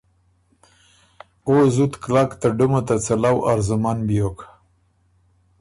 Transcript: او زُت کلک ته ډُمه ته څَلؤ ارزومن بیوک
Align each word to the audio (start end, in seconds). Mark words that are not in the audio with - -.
او 1.47 1.53
زُت 1.75 1.93
کلک 2.03 2.31
ته 2.39 2.47
ډُمه 2.57 2.81
ته 2.87 2.95
څَلؤ 3.05 3.37
ارزومن 3.51 3.97
بیوک 4.07 4.39